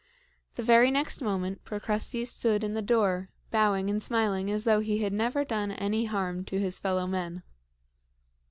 The 0.55 0.63
very 0.63 0.89
next 0.89 1.21
moment 1.21 1.63
Procrustes 1.63 2.31
stood 2.31 2.63
in 2.63 2.73
the 2.73 2.81
door, 2.81 3.29
bowing 3.51 3.87
and 3.87 4.01
smiling 4.01 4.49
as 4.49 4.63
though 4.63 4.79
he 4.79 4.97
had 5.03 5.13
never 5.13 5.45
done 5.45 5.73
any 5.73 6.05
harm 6.05 6.43
to 6.45 6.57
his 6.59 6.79
fellow 6.79 7.05
men. 7.05 7.43